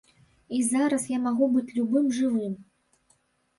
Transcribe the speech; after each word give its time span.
І 0.59 0.61
зараз 0.69 1.05
я 1.11 1.19
магу 1.27 1.51
быць 1.57 1.75
любым 1.77 2.11
жывым. 2.19 2.59